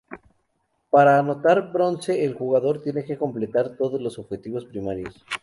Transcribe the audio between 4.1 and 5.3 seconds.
objetivos primarios.